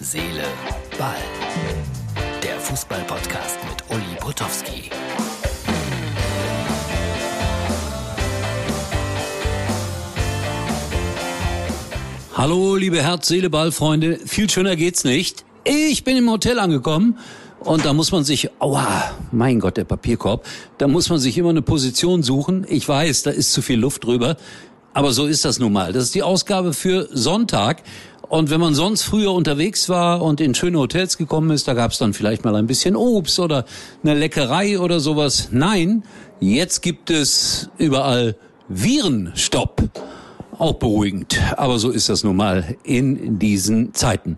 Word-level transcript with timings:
Seele, 0.00 0.44
Ball. 0.96 1.16
Der 2.40 2.60
Fußball-Podcast 2.60 3.58
mit 3.68 3.96
Uli 3.96 4.16
Potowski. 4.20 4.90
Hallo, 12.36 12.76
liebe 12.76 13.02
Herz-Seele-Ball-Freunde. 13.02 14.20
Viel 14.24 14.48
schöner 14.48 14.76
geht's 14.76 15.02
nicht. 15.02 15.44
Ich 15.64 16.04
bin 16.04 16.16
im 16.16 16.30
Hotel 16.30 16.60
angekommen 16.60 17.18
und 17.58 17.84
da 17.84 17.92
muss 17.92 18.12
man 18.12 18.22
sich, 18.22 18.50
aua, 18.60 19.16
mein 19.32 19.58
Gott, 19.58 19.78
der 19.78 19.84
Papierkorb, 19.84 20.46
da 20.78 20.86
muss 20.86 21.10
man 21.10 21.18
sich 21.18 21.36
immer 21.36 21.50
eine 21.50 21.62
Position 21.62 22.22
suchen. 22.22 22.64
Ich 22.68 22.88
weiß, 22.88 23.24
da 23.24 23.30
ist 23.32 23.52
zu 23.52 23.62
viel 23.62 23.80
Luft 23.80 24.04
drüber. 24.04 24.36
Aber 24.94 25.12
so 25.12 25.26
ist 25.26 25.44
das 25.44 25.58
nun 25.58 25.72
mal. 25.72 25.92
Das 25.92 26.04
ist 26.04 26.14
die 26.14 26.22
Ausgabe 26.22 26.72
für 26.72 27.08
Sonntag. 27.12 27.82
Und 28.28 28.50
wenn 28.50 28.60
man 28.60 28.74
sonst 28.74 29.04
früher 29.04 29.32
unterwegs 29.32 29.88
war 29.88 30.20
und 30.22 30.40
in 30.40 30.54
schöne 30.54 30.78
Hotels 30.78 31.16
gekommen 31.16 31.50
ist, 31.50 31.66
da 31.66 31.72
gab 31.72 31.92
es 31.92 31.98
dann 31.98 32.12
vielleicht 32.12 32.44
mal 32.44 32.54
ein 32.56 32.66
bisschen 32.66 32.94
Obst 32.94 33.40
oder 33.40 33.64
eine 34.02 34.14
Leckerei 34.14 34.78
oder 34.78 35.00
sowas. 35.00 35.48
Nein, 35.50 36.02
jetzt 36.38 36.82
gibt 36.82 37.10
es 37.10 37.70
überall 37.78 38.36
Virenstopp. 38.68 39.82
Auch 40.58 40.74
beruhigend, 40.74 41.38
aber 41.56 41.78
so 41.78 41.90
ist 41.90 42.08
das 42.08 42.24
nun 42.24 42.34
mal 42.34 42.76
in 42.82 43.38
diesen 43.38 43.94
Zeiten. 43.94 44.36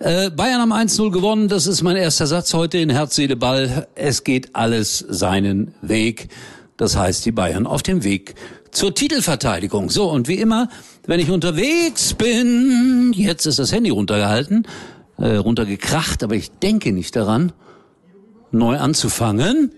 Äh, 0.00 0.30
Bayern 0.30 0.60
haben 0.60 0.72
1-0 0.72 1.12
gewonnen, 1.12 1.46
das 1.46 1.68
ist 1.68 1.82
mein 1.82 1.94
erster 1.94 2.26
Satz 2.26 2.52
heute 2.52 2.78
in 2.78 2.90
Herz, 2.90 3.14
Seele, 3.14 3.36
Ball. 3.36 3.86
Es 3.94 4.24
geht 4.24 4.56
alles 4.56 4.98
seinen 5.08 5.72
Weg. 5.80 6.30
Das 6.76 6.96
heißt, 6.96 7.24
die 7.24 7.30
Bayern 7.30 7.68
auf 7.68 7.84
dem 7.84 8.02
Weg 8.02 8.34
zur 8.72 8.94
Titelverteidigung. 8.94 9.90
So, 9.90 10.10
und 10.10 10.26
wie 10.28 10.38
immer, 10.38 10.68
wenn 11.06 11.20
ich 11.20 11.30
unterwegs 11.30 12.14
bin, 12.14 13.12
jetzt 13.14 13.46
ist 13.46 13.58
das 13.58 13.70
Handy 13.70 13.90
runtergehalten, 13.90 14.66
äh, 15.18 15.36
runtergekracht, 15.36 16.24
aber 16.24 16.34
ich 16.34 16.50
denke 16.50 16.92
nicht 16.92 17.14
daran, 17.14 17.52
neu 18.50 18.78
anzufangen. 18.78 19.72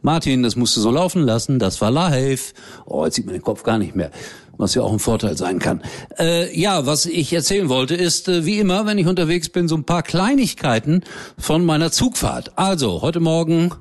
Martin, 0.00 0.42
das 0.42 0.56
musst 0.56 0.76
du 0.76 0.80
so 0.80 0.90
laufen 0.90 1.22
lassen, 1.22 1.58
das 1.58 1.80
war 1.80 1.90
live. 1.90 2.54
Oh, 2.86 3.04
jetzt 3.04 3.16
sieht 3.16 3.26
man 3.26 3.34
den 3.34 3.42
Kopf 3.42 3.64
gar 3.64 3.78
nicht 3.78 3.94
mehr, 3.94 4.10
was 4.56 4.74
ja 4.74 4.82
auch 4.82 4.92
ein 4.92 5.00
Vorteil 5.00 5.36
sein 5.36 5.58
kann. 5.58 5.82
Äh, 6.18 6.58
ja, 6.58 6.86
was 6.86 7.04
ich 7.04 7.32
erzählen 7.32 7.68
wollte, 7.68 7.96
ist, 7.96 8.28
äh, 8.28 8.46
wie 8.46 8.58
immer, 8.60 8.86
wenn 8.86 8.96
ich 8.96 9.06
unterwegs 9.06 9.48
bin, 9.48 9.68
so 9.68 9.76
ein 9.76 9.84
paar 9.84 10.02
Kleinigkeiten 10.02 11.02
von 11.36 11.64
meiner 11.64 11.90
Zugfahrt. 11.90 12.52
Also, 12.56 13.02
heute 13.02 13.20
Morgen, 13.20 13.72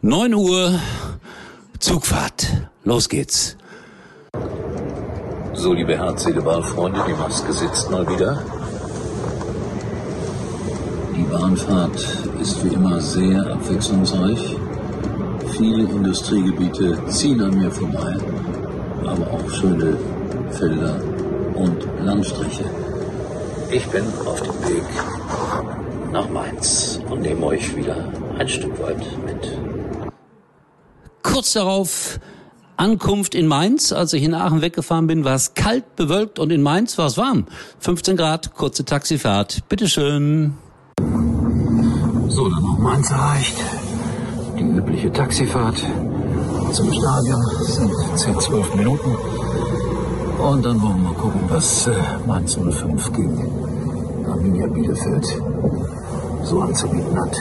9 0.00 0.32
Uhr, 0.32 0.78
Zugfahrt. 1.78 2.46
Los 2.84 3.08
geht's. 3.08 3.56
So, 5.54 5.72
liebe 5.72 5.96
Herz-Seele-Ball-Freunde, 5.96 7.04
die 7.06 7.14
Maske 7.14 7.52
sitzt 7.52 7.90
mal 7.90 8.08
wieder. 8.08 8.42
Die 11.16 11.22
Bahnfahrt 11.22 11.96
ist 12.40 12.64
wie 12.64 12.74
immer 12.74 13.00
sehr 13.00 13.46
abwechslungsreich. 13.52 14.56
Viele 15.56 15.82
Industriegebiete 15.82 16.98
ziehen 17.08 17.42
an 17.42 17.58
mir 17.58 17.70
vorbei, 17.70 18.16
aber 19.04 19.26
auch 19.32 19.50
schöne 19.50 19.96
Felder 20.50 21.00
und 21.54 21.88
Landstriche. 22.04 22.64
Ich 23.70 23.86
bin 23.88 24.04
auf 24.24 24.40
dem 24.42 24.68
Weg 24.68 24.84
nach 26.12 26.28
Mainz 26.30 27.00
und 27.10 27.20
nehme 27.22 27.46
euch 27.46 27.76
wieder 27.76 27.96
ein 28.38 28.48
Stück 28.48 28.80
weit 28.80 29.04
mit. 29.26 29.67
Kurz 31.22 31.52
darauf 31.52 32.18
Ankunft 32.76 33.34
in 33.34 33.46
Mainz. 33.46 33.92
Als 33.92 34.12
ich 34.12 34.22
in 34.22 34.34
Aachen 34.34 34.62
weggefahren 34.62 35.06
bin, 35.06 35.24
war 35.24 35.34
es 35.34 35.54
kalt, 35.54 35.96
bewölkt 35.96 36.38
und 36.38 36.50
in 36.50 36.62
Mainz 36.62 36.96
war 36.96 37.06
es 37.06 37.16
warm. 37.16 37.46
15 37.80 38.16
Grad, 38.16 38.54
kurze 38.54 38.84
Taxifahrt. 38.84 39.68
Bitteschön. 39.68 40.54
So, 42.28 42.48
dann 42.48 42.62
noch 42.62 42.78
Mainz 42.78 43.10
erreicht. 43.10 43.56
Die 44.58 44.62
übliche 44.64 45.12
Taxifahrt 45.12 45.84
zum 46.72 46.92
Stadion 46.92 47.42
das 47.58 47.74
sind 47.76 47.92
10, 48.16 48.40
12 48.40 48.74
Minuten. 48.74 49.16
Und 50.38 50.64
dann 50.64 50.80
wollen 50.80 51.02
wir 51.02 51.10
mal 51.10 51.14
gucken, 51.14 51.40
was 51.48 51.86
äh, 51.88 51.94
Mainz 52.26 52.56
05 52.56 53.12
gegen 53.12 54.24
Arminia 54.28 54.66
Bielefeld 54.68 55.26
so 56.44 56.60
anzubieten 56.60 57.18
hat. 57.18 57.36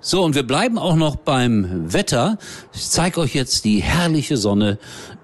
So, 0.00 0.24
und 0.24 0.36
wir 0.36 0.46
bleiben 0.46 0.78
auch 0.78 0.94
noch 0.94 1.16
beim 1.16 1.92
Wetter. 1.92 2.38
Ich 2.72 2.88
zeige 2.88 3.20
euch 3.20 3.34
jetzt 3.34 3.64
die 3.64 3.82
herrliche 3.82 4.36
Sonne 4.36 4.78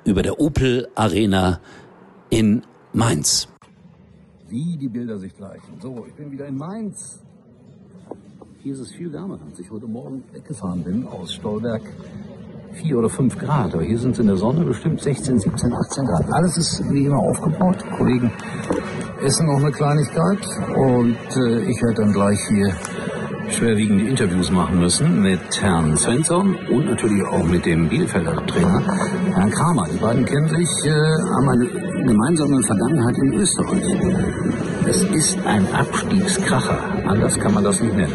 über 0.04 0.22
der 0.22 0.40
Opel 0.40 0.88
Arena 0.96 1.60
in 2.28 2.62
Mainz. 2.92 3.46
Wie 4.48 4.76
die 4.76 4.88
Bilder 4.88 5.16
sich 5.18 5.36
gleichen. 5.36 5.80
So, 5.80 6.04
ich 6.08 6.14
bin 6.14 6.32
wieder 6.32 6.46
in 6.46 6.56
Mainz. 6.56 7.20
Hier 8.64 8.74
ist 8.74 8.80
es 8.80 8.90
viel 8.90 9.12
wärmer, 9.12 9.38
als 9.48 9.60
ich 9.60 9.70
heute 9.70 9.86
Morgen 9.86 10.24
weggefahren 10.32 10.82
bin 10.82 11.06
aus 11.06 11.34
Stolberg. 11.34 11.82
Vier 12.72 12.98
oder 12.98 13.08
fünf 13.08 13.38
Grad, 13.38 13.72
aber 13.74 13.84
hier 13.84 13.98
sind 13.98 14.12
es 14.12 14.18
in 14.18 14.26
der 14.26 14.36
Sonne 14.36 14.64
bestimmt 14.64 15.00
16, 15.00 15.38
17, 15.38 15.72
18 15.72 16.04
Grad. 16.06 16.32
Alles 16.32 16.56
ist 16.56 16.82
wie 16.90 17.04
immer 17.04 17.20
aufgebaut. 17.20 17.76
Kollegen 17.96 18.32
essen 19.22 19.46
noch 19.46 19.58
eine 19.58 19.70
Kleinigkeit 19.70 20.44
und 20.74 21.16
äh, 21.36 21.70
ich 21.70 21.80
werde 21.80 22.02
dann 22.02 22.12
gleich 22.12 22.38
hier 22.48 22.74
schwerwiegende 23.50 24.04
Interviews 24.04 24.50
machen 24.50 24.78
müssen 24.78 25.20
mit 25.20 25.40
Herrn 25.60 25.96
Svensson 25.96 26.56
und 26.70 26.86
natürlich 26.86 27.22
auch 27.24 27.44
mit 27.44 27.64
dem 27.66 27.88
Bielefelder 27.88 28.44
Trainer 28.46 28.82
Herrn 29.34 29.50
Kramer. 29.50 29.86
Die 29.92 29.98
beiden 29.98 30.24
kennen 30.24 30.48
sich, 30.48 30.68
äh, 30.84 30.90
haben 30.90 31.48
eine 31.48 31.66
gemeinsame 32.06 32.62
Vergangenheit 32.62 33.16
in 33.18 33.32
Österreich. 33.34 33.82
Es 34.88 35.02
ist 35.02 35.38
ein 35.46 35.66
Abstiegskracher. 35.74 36.78
Anders 37.06 37.38
kann 37.38 37.54
man 37.54 37.64
das 37.64 37.80
nicht 37.80 37.96
nennen. 37.96 38.14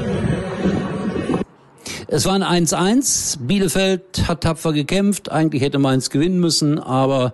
Es 2.08 2.26
war 2.26 2.34
ein 2.34 2.44
1-1. 2.44 3.38
Bielefeld 3.42 4.28
hat 4.28 4.42
tapfer 4.42 4.74
gekämpft. 4.74 5.32
Eigentlich 5.32 5.62
hätte 5.62 5.80
Mainz 5.80 6.10
gewinnen 6.10 6.40
müssen, 6.40 6.80
aber 6.80 7.34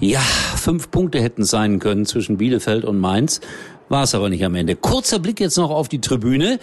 ja, 0.00 0.20
fünf 0.20 0.90
Punkte 0.90 1.20
hätten 1.20 1.44
sein 1.44 1.78
können 1.78 2.04
zwischen 2.04 2.36
Bielefeld 2.36 2.84
und 2.84 2.98
Mainz. 2.98 3.40
War 3.88 4.02
es 4.02 4.14
aber 4.14 4.28
nicht 4.28 4.44
am 4.44 4.54
Ende. 4.54 4.76
Kurzer 4.76 5.18
Blick 5.18 5.40
jetzt 5.40 5.56
noch 5.56 5.70
auf 5.70 5.88
die 5.88 6.00
Tribüne, 6.00 6.58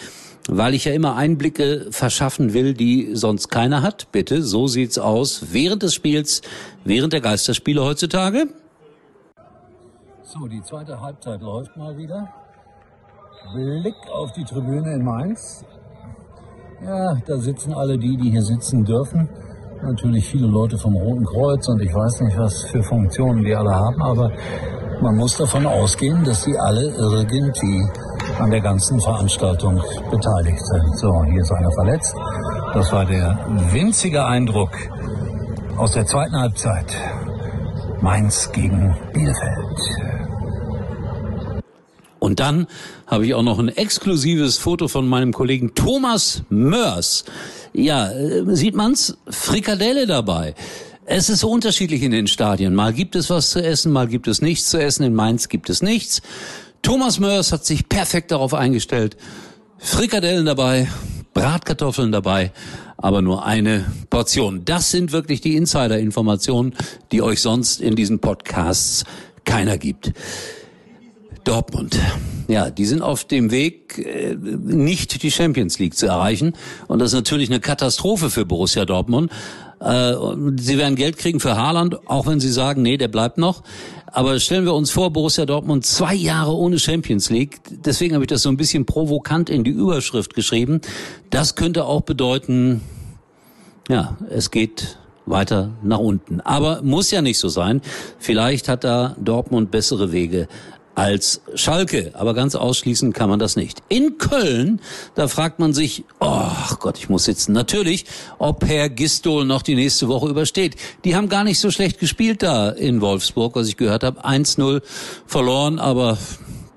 weil 0.49 0.73
ich 0.73 0.85
ja 0.85 0.93
immer 0.93 1.15
Einblicke 1.15 1.87
verschaffen 1.89 2.53
will, 2.53 2.73
die 2.73 3.15
sonst 3.15 3.49
keiner 3.49 3.81
hat. 3.81 4.11
Bitte, 4.11 4.43
so 4.43 4.67
sieht's 4.67 4.99
aus 4.99 5.47
während 5.51 5.83
des 5.83 5.93
Spiels, 5.93 6.41
während 6.83 7.13
der 7.13 7.21
Geisterspiele 7.21 7.81
heutzutage. 7.81 8.47
So, 10.23 10.47
die 10.47 10.61
zweite 10.61 10.99
Halbzeit 10.99 11.41
läuft 11.41 11.77
mal 11.77 11.97
wieder. 11.97 12.33
Blick 13.53 13.95
auf 14.11 14.31
die 14.33 14.43
Tribüne 14.43 14.93
in 14.93 15.03
Mainz. 15.03 15.63
Ja, 16.85 17.15
da 17.25 17.37
sitzen 17.37 17.73
alle 17.73 17.97
die, 17.97 18.17
die 18.17 18.31
hier 18.31 18.41
sitzen 18.41 18.83
dürfen. 18.83 19.29
Natürlich 19.85 20.25
viele 20.29 20.47
Leute 20.47 20.77
vom 20.77 20.95
Roten 20.95 21.25
Kreuz 21.25 21.67
und 21.67 21.81
ich 21.81 21.93
weiß 21.93 22.21
nicht, 22.21 22.37
was 22.37 22.63
für 22.71 22.81
Funktionen 22.83 23.43
die 23.43 23.53
alle 23.53 23.75
haben, 23.75 24.01
aber 24.01 24.31
man 25.01 25.17
muss 25.17 25.35
davon 25.35 25.65
ausgehen, 25.65 26.23
dass 26.23 26.43
sie 26.43 26.57
alle 26.57 26.89
irgendwie 26.97 27.85
an 28.39 28.49
der 28.49 28.61
ganzen 28.61 28.99
Veranstaltung 29.01 29.81
beteiligt 30.09 30.65
sind. 30.65 30.97
So, 30.99 31.23
hier 31.25 31.41
ist 31.41 31.51
einer 31.51 31.71
verletzt. 31.71 32.15
Das 32.73 32.93
war 32.93 33.05
der 33.05 33.37
winzige 33.71 34.25
Eindruck 34.25 34.71
aus 35.75 35.91
der 35.91 36.05
zweiten 36.05 36.39
Halbzeit. 36.39 36.95
Mainz 37.99 38.51
gegen 38.53 38.95
Bielefeld. 39.13 40.12
Und 42.23 42.39
dann 42.39 42.67
habe 43.05 43.25
ich 43.25 43.33
auch 43.33 43.43
noch 43.43 43.59
ein 43.59 43.67
exklusives 43.67 44.57
Foto 44.57 44.87
von 44.87 45.09
meinem 45.09 45.33
Kollegen 45.33 45.75
Thomas 45.75 46.43
Mörs. 46.47 47.25
Ja, 47.73 48.09
äh, 48.13 48.45
sieht 48.55 48.75
man's? 48.75 49.17
Frikadelle 49.27 50.07
dabei. 50.07 50.55
Es 51.03 51.27
ist 51.27 51.41
so 51.41 51.49
unterschiedlich 51.49 52.01
in 52.01 52.11
den 52.11 52.27
Stadien. 52.27 52.75
Mal 52.75 52.93
gibt 52.93 53.17
es 53.17 53.29
was 53.29 53.49
zu 53.49 53.61
essen, 53.61 53.91
mal 53.91 54.07
gibt 54.07 54.29
es 54.29 54.41
nichts 54.41 54.69
zu 54.69 54.81
essen. 54.81 55.03
In 55.03 55.13
Mainz 55.13 55.49
gibt 55.49 55.69
es 55.69 55.81
nichts. 55.81 56.21
Thomas 56.81 57.19
Mörs 57.19 57.51
hat 57.51 57.65
sich 57.65 57.89
perfekt 57.89 58.31
darauf 58.31 58.53
eingestellt. 58.53 59.17
Frikadellen 59.77 60.45
dabei, 60.45 60.87
Bratkartoffeln 61.33 62.13
dabei, 62.13 62.53
aber 62.95 63.21
nur 63.21 63.43
eine 63.43 63.83
Portion. 64.09 64.63
Das 64.63 64.91
sind 64.91 65.11
wirklich 65.11 65.41
die 65.41 65.57
Insider-Informationen, 65.57 66.73
die 67.11 67.21
euch 67.21 67.41
sonst 67.41 67.81
in 67.81 67.97
diesen 67.97 68.19
Podcasts 68.19 69.03
keiner 69.43 69.77
gibt. 69.77 70.13
Dortmund. 71.43 71.99
Ja, 72.47 72.69
die 72.69 72.85
sind 72.85 73.01
auf 73.01 73.25
dem 73.25 73.51
Weg, 73.51 73.97
äh, 73.97 74.35
nicht 74.35 75.23
die 75.23 75.31
Champions 75.31 75.79
League 75.79 75.95
zu 75.95 76.07
erreichen. 76.07 76.53
Und 76.87 76.99
das 76.99 77.09
ist 77.09 77.15
natürlich 77.15 77.49
eine 77.49 77.59
Katastrophe 77.59 78.29
für 78.29 78.45
Borussia 78.45 78.85
Dortmund. 78.85 79.31
Äh, 79.79 80.13
sie 80.57 80.77
werden 80.77 80.95
Geld 80.95 81.17
kriegen 81.17 81.39
für 81.39 81.57
Haaland, 81.57 82.07
auch 82.07 82.27
wenn 82.27 82.39
sie 82.39 82.51
sagen, 82.51 82.81
nee, 82.81 82.97
der 82.97 83.07
bleibt 83.07 83.37
noch. 83.37 83.63
Aber 84.07 84.39
stellen 84.39 84.65
wir 84.65 84.73
uns 84.73 84.91
vor, 84.91 85.11
Borussia 85.11 85.45
Dortmund 85.45 85.85
zwei 85.85 86.13
Jahre 86.13 86.55
ohne 86.55 86.79
Champions 86.79 87.29
League. 87.29 87.59
Deswegen 87.69 88.13
habe 88.13 88.23
ich 88.23 88.29
das 88.29 88.43
so 88.43 88.49
ein 88.49 88.57
bisschen 88.57 88.85
provokant 88.85 89.49
in 89.49 89.63
die 89.63 89.71
Überschrift 89.71 90.35
geschrieben. 90.35 90.81
Das 91.29 91.55
könnte 91.55 91.85
auch 91.85 92.01
bedeuten, 92.01 92.81
ja, 93.89 94.17
es 94.29 94.51
geht 94.51 94.97
weiter 95.25 95.71
nach 95.81 95.99
unten. 95.99 96.41
Aber 96.41 96.81
muss 96.83 97.09
ja 97.11 97.21
nicht 97.21 97.39
so 97.39 97.49
sein. 97.49 97.81
Vielleicht 98.19 98.69
hat 98.69 98.83
da 98.83 99.15
Dortmund 99.19 99.71
bessere 99.71 100.11
Wege 100.11 100.47
als 100.95 101.41
Schalke. 101.55 102.11
Aber 102.13 102.33
ganz 102.33 102.55
ausschließen 102.55 103.13
kann 103.13 103.29
man 103.29 103.39
das 103.39 103.55
nicht. 103.55 103.81
In 103.89 104.17
Köln, 104.17 104.79
da 105.15 105.27
fragt 105.27 105.59
man 105.59 105.73
sich, 105.73 106.03
oh 106.19 106.75
Gott, 106.79 106.97
ich 106.97 107.09
muss 107.09 107.25
sitzen. 107.25 107.53
Natürlich, 107.53 108.05
ob 108.37 108.65
Herr 108.65 108.89
Gistol 108.89 109.45
noch 109.45 109.61
die 109.61 109.75
nächste 109.75 110.07
Woche 110.07 110.29
übersteht. 110.29 110.75
Die 111.03 111.15
haben 111.15 111.29
gar 111.29 111.43
nicht 111.43 111.59
so 111.59 111.71
schlecht 111.71 111.99
gespielt 111.99 112.43
da 112.43 112.69
in 112.69 113.01
Wolfsburg, 113.01 113.55
was 113.55 113.67
ich 113.67 113.77
gehört 113.77 114.03
habe. 114.03 114.25
1-0 114.25 114.81
verloren, 115.25 115.79
aber 115.79 116.17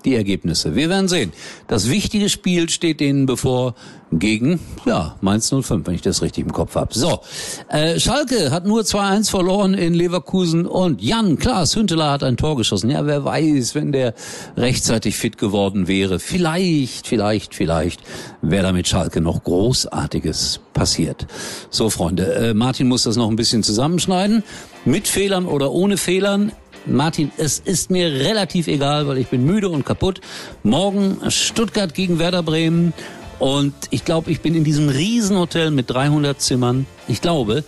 die 0.07 0.15
Ergebnisse. 0.15 0.75
Wir 0.75 0.89
werden 0.89 1.09
sehen. 1.09 1.33
Das 1.67 1.89
wichtige 1.89 2.29
Spiel 2.29 2.69
steht 2.69 3.01
denen 3.01 3.25
bevor 3.25 3.75
gegen, 4.11 4.61
ja, 4.85 5.17
Mainz 5.19 5.49
05, 5.49 5.85
wenn 5.85 5.95
ich 5.95 6.01
das 6.01 6.21
richtig 6.21 6.45
im 6.45 6.53
Kopf 6.53 6.75
habe. 6.75 6.93
So, 6.93 7.19
äh, 7.67 7.99
Schalke 7.99 8.51
hat 8.51 8.65
nur 8.65 8.83
2-1 8.83 9.29
verloren 9.29 9.73
in 9.73 9.93
Leverkusen 9.93 10.65
und 10.65 11.01
Jan 11.01 11.37
Klaas 11.37 11.75
Hünteler 11.75 12.11
hat 12.11 12.23
ein 12.23 12.37
Tor 12.37 12.55
geschossen. 12.55 12.89
Ja, 12.89 13.05
wer 13.05 13.25
weiß, 13.25 13.75
wenn 13.75 13.91
der 13.91 14.13
rechtzeitig 14.55 15.17
fit 15.17 15.37
geworden 15.37 15.89
wäre. 15.89 16.19
Vielleicht, 16.19 17.05
vielleicht, 17.05 17.53
vielleicht 17.53 17.99
wäre 18.41 18.63
da 18.63 18.71
mit 18.71 18.87
Schalke 18.87 19.19
noch 19.19 19.43
Großartiges 19.43 20.61
passiert. 20.73 21.27
So, 21.69 21.89
Freunde, 21.89 22.33
äh, 22.33 22.53
Martin 22.53 22.87
muss 22.87 23.03
das 23.03 23.17
noch 23.17 23.29
ein 23.29 23.35
bisschen 23.35 23.61
zusammenschneiden. 23.61 24.43
Mit 24.85 25.09
Fehlern 25.09 25.45
oder 25.45 25.73
ohne 25.73 25.97
Fehlern. 25.97 26.53
Martin, 26.87 27.31
es 27.37 27.59
ist 27.59 27.91
mir 27.91 28.07
relativ 28.11 28.67
egal, 28.67 29.07
weil 29.07 29.17
ich 29.17 29.27
bin 29.27 29.43
müde 29.43 29.69
und 29.69 29.85
kaputt. 29.85 30.21
Morgen 30.63 31.19
Stuttgart 31.29 31.93
gegen 31.93 32.19
Werder 32.19 32.43
Bremen. 32.43 32.93
Und 33.39 33.73
ich 33.91 34.05
glaube, 34.05 34.31
ich 34.31 34.41
bin 34.41 34.55
in 34.55 34.63
diesem 34.63 34.89
Riesenhotel 34.89 35.71
mit 35.71 35.89
300 35.89 36.41
Zimmern. 36.41 36.87
Ich 37.07 37.21
glaube, 37.21 37.63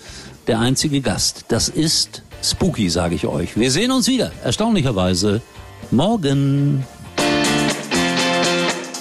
der 0.48 0.60
einzige 0.60 1.02
Gast. 1.02 1.46
Das 1.50 1.70
ist 1.70 2.24
spooky, 2.44 2.90
sage 2.90 3.16
ich 3.16 3.28
euch. 3.28 3.56
Wir 3.58 3.72
sehen 3.72 3.92
uns 3.92 4.08
wieder, 4.08 4.32
erstaunlicherweise, 4.44 5.42
morgen. 5.92 6.86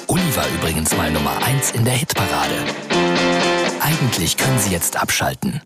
Uli 0.09 0.37
war 0.37 0.47
übrigens 0.59 0.97
mal 0.97 1.11
Nummer 1.11 1.37
eins 1.43 1.71
in 1.71 1.85
der 1.85 1.95
Hitparade. 1.95 2.55
Eigentlich 3.81 4.37
können 4.37 4.59
Sie 4.59 4.73
jetzt 4.73 5.01
abschalten. 5.01 5.63